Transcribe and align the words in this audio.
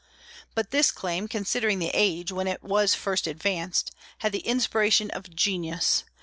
But 0.55 0.71
this 0.71 0.89
claim, 0.91 1.27
considering 1.27 1.77
the 1.77 1.91
age 1.93 2.31
when 2.31 2.47
it 2.47 2.63
was 2.63 2.95
first 2.95 3.27
advanced, 3.27 3.91
had 4.17 4.31
the 4.31 4.39
inspiration 4.39 5.11
of 5.11 5.29
genius. 5.35 6.05